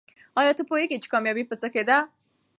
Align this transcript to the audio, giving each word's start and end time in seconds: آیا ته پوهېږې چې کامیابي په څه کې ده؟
آیا 0.39 0.51
ته 0.57 0.63
پوهېږې 0.69 0.97
چې 1.03 1.11
کامیابي 1.13 1.43
په 1.47 1.55
څه 1.61 1.67
کې 1.73 1.83
ده؟ 1.89 1.97